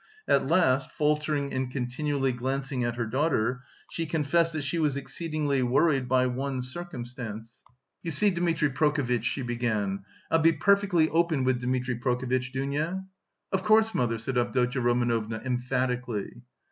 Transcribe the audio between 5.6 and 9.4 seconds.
worried by one circumstance. "You see, Dmitri Prokofitch,"